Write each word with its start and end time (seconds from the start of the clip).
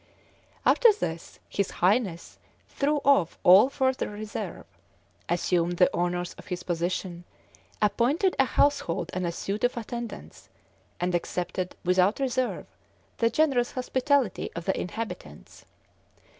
After 0.65 0.91
this 0.93 1.37
his 1.47 1.69
"highness" 1.69 2.39
threw 2.69 2.95
off 3.05 3.37
all 3.43 3.69
further 3.69 4.09
reserve, 4.09 4.65
assumed 5.29 5.77
the 5.77 5.93
honours 5.93 6.33
of 6.39 6.47
his 6.47 6.63
position, 6.63 7.23
appointed 7.83 8.35
a 8.39 8.45
household 8.45 9.11
and 9.13 9.27
a 9.27 9.31
suite 9.31 9.63
of 9.63 9.77
attendants, 9.77 10.49
and 10.99 11.13
accepted, 11.13 11.75
without 11.85 12.19
reserve, 12.19 12.65
the 13.19 13.29
generous 13.29 13.73
hospitality 13.73 14.51
of 14.55 14.65
the 14.65 14.75
inhabitants. 14.81 15.65